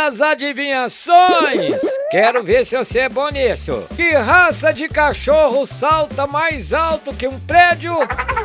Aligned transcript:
das 0.00 0.22
adivinhações! 0.22 1.82
Quero 2.10 2.42
ver 2.42 2.64
se 2.64 2.74
você 2.74 3.00
é 3.00 3.08
bom 3.08 3.28
nisso. 3.28 3.84
Que 3.94 4.12
raça 4.12 4.72
de 4.72 4.88
cachorro 4.88 5.66
salta 5.66 6.26
mais 6.26 6.72
alto 6.72 7.12
que 7.12 7.28
um 7.28 7.38
prédio? 7.38 7.94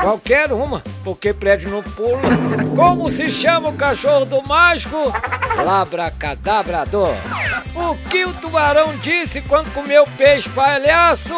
Qualquer 0.01 0.51
uma, 0.51 0.83
porque 1.03 1.33
prédio 1.33 1.71
não 1.71 1.81
pula. 1.81 2.19
Como 2.75 3.09
se 3.09 3.31
chama 3.31 3.69
o 3.69 3.73
cachorro 3.73 4.25
do 4.25 4.45
mágico? 4.45 5.13
Labracadabrador. 5.63 7.15
O 7.73 7.95
que 8.09 8.25
o 8.25 8.33
tubarão 8.33 8.97
disse 8.97 9.41
quando 9.41 9.71
comeu 9.71 10.05
peixe 10.17 10.49
palhaço? 10.49 11.33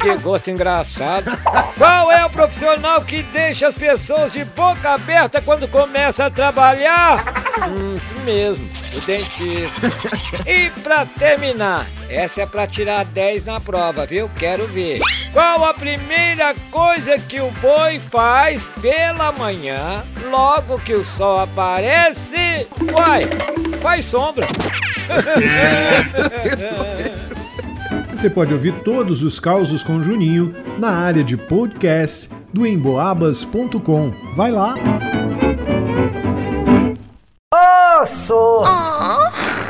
Que 0.00 0.14
gosto 0.16 0.48
engraçado. 0.50 1.30
Qual 1.76 2.12
é 2.12 2.24
o 2.24 2.30
profissional 2.30 3.02
que 3.02 3.22
deixa 3.24 3.66
as 3.66 3.74
pessoas 3.74 4.32
de 4.32 4.44
boca 4.44 4.90
aberta 4.90 5.42
quando 5.42 5.66
começa 5.66 6.26
a 6.26 6.30
trabalhar? 6.30 7.35
Hum, 7.58 7.96
isso 7.96 8.14
mesmo, 8.24 8.68
o 8.94 9.00
dentista. 9.00 9.90
E 10.46 10.70
pra 10.82 11.04
terminar, 11.04 11.86
essa 12.08 12.42
é 12.42 12.46
pra 12.46 12.66
tirar 12.66 13.04
10 13.04 13.44
na 13.46 13.60
prova, 13.60 14.06
viu? 14.06 14.30
Quero 14.38 14.66
ver. 14.68 15.00
Qual 15.32 15.64
a 15.64 15.74
primeira 15.74 16.54
coisa 16.70 17.18
que 17.18 17.40
o 17.40 17.50
boi 17.60 17.98
faz 17.98 18.70
pela 18.80 19.32
manhã, 19.32 20.04
logo 20.30 20.78
que 20.78 20.94
o 20.94 21.02
sol 21.02 21.40
aparece? 21.40 22.66
Uai, 22.92 23.26
faz 23.80 24.04
sombra. 24.04 24.46
Você 28.12 28.30
pode 28.30 28.54
ouvir 28.54 28.72
todos 28.82 29.22
os 29.22 29.38
causos 29.38 29.82
com 29.82 30.00
Juninho 30.00 30.54
na 30.78 30.90
área 30.90 31.22
de 31.22 31.36
podcast 31.36 32.30
do 32.52 32.66
emboabas.com. 32.66 34.12
Vai 34.34 34.50
lá! 34.50 34.74
Osso! 38.06 38.62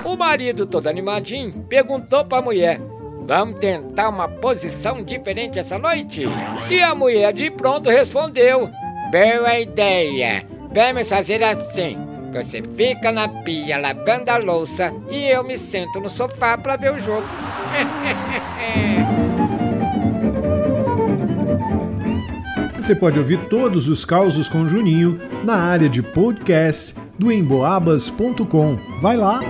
O 0.04 0.14
marido, 0.14 0.66
todo 0.66 0.88
animadinho, 0.88 1.64
perguntou 1.70 2.22
pra 2.26 2.42
mulher: 2.42 2.78
Vamos 3.26 3.58
tentar 3.58 4.10
uma 4.10 4.28
posição 4.28 5.02
diferente 5.02 5.58
essa 5.58 5.78
noite? 5.78 6.24
E 6.68 6.82
a 6.82 6.94
mulher 6.94 7.32
de 7.32 7.50
pronto 7.50 7.88
respondeu: 7.88 8.70
Boa 9.10 9.58
ideia! 9.58 10.46
Vamos 10.70 11.08
fazer 11.08 11.42
assim. 11.42 11.96
Você 12.30 12.60
fica 12.76 13.10
na 13.10 13.26
pia 13.26 13.78
lavando 13.78 14.30
a 14.30 14.36
louça 14.36 14.92
e 15.10 15.26
eu 15.28 15.42
me 15.42 15.56
sento 15.56 15.98
no 15.98 16.10
sofá 16.10 16.58
pra 16.58 16.76
ver 16.76 16.92
o 16.92 17.00
jogo. 17.00 17.26
Você 22.86 22.94
pode 22.94 23.18
ouvir 23.18 23.48
todos 23.48 23.88
os 23.88 24.04
causos 24.04 24.48
com 24.48 24.64
Juninho 24.64 25.18
na 25.42 25.56
área 25.56 25.88
de 25.88 26.00
podcast 26.00 26.94
do 27.18 27.32
emboabas.com. 27.32 28.78
Vai 29.00 29.16
lá! 29.16 29.40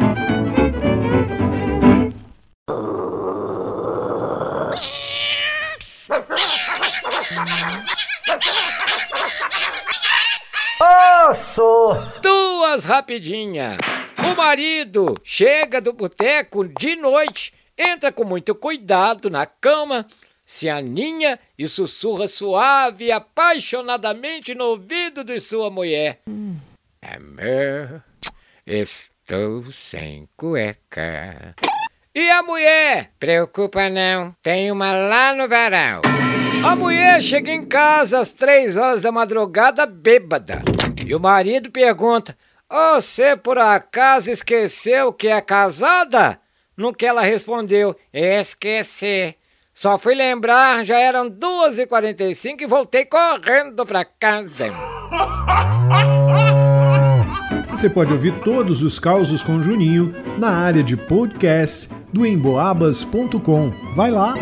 Osso! 11.29 11.93
Duas 12.23 12.85
rapidinhas. 12.85 13.77
O 14.33 14.35
marido 14.35 15.15
chega 15.23 15.79
do 15.79 15.93
boteco 15.93 16.67
de 16.67 16.97
noite, 16.97 17.53
entra 17.77 18.11
com 18.11 18.25
muito 18.25 18.55
cuidado 18.55 19.29
na 19.29 19.45
cama, 19.45 20.07
se 20.47 20.71
aninha 20.71 21.41
e 21.59 21.67
sussurra 21.67 22.29
suave 22.29 23.07
e 23.07 23.13
apaixonadamente 23.13 24.55
no 24.55 24.67
ouvido 24.67 25.25
de 25.25 25.41
sua 25.41 25.69
mulher. 25.69 26.21
Amor, 27.03 28.05
estou 28.65 29.71
sem 29.73 30.29
cueca. 30.37 31.57
E 32.15 32.31
a 32.31 32.43
mulher? 32.45 33.11
Preocupa 33.19 33.91
não, 33.91 34.35
tem 34.41 34.71
uma 34.71 34.93
lá 34.93 35.35
no 35.35 35.49
varal. 35.49 36.01
A 36.65 36.75
mulher 36.75 37.21
chega 37.21 37.53
em 37.53 37.65
casa 37.65 38.21
às 38.21 38.31
três 38.31 38.77
horas 38.77 39.03
da 39.03 39.13
madrugada 39.13 39.85
bêbada. 39.85 40.63
E 41.05 41.15
o 41.15 41.21
marido 41.21 41.71
pergunta: 41.71 42.37
Você 42.71 43.37
por 43.37 43.59
acaso 43.59 44.31
esqueceu 44.31 45.13
que 45.13 45.29
é 45.29 45.41
casada? 45.41 46.41
No 46.77 46.95
que 46.95 47.05
ela 47.05 47.23
respondeu: 47.23 47.95
Esqueci. 48.13 49.37
Só 49.77 49.99
fui 49.99 50.15
lembrar, 50.15 50.87
já 50.87 50.99
eram 50.99 51.31
2h45 51.31 52.63
e 52.63 52.67
voltei 52.67 53.05
correndo 53.05 53.85
pra 53.85 54.07
casa. 54.07 54.69
Você 57.69 57.91
pode 57.91 58.11
ouvir 58.11 58.41
todos 58.41 58.83
os 58.83 58.99
causos 58.99 59.43
com 59.43 59.61
Juninho 59.61 60.15
na 60.39 60.49
área 60.49 60.83
de 60.83 60.97
podcast 60.97 61.91
do 62.11 62.25
emboabas.com. 62.25 63.71
Vai 63.95 64.11
lá! 64.11 64.33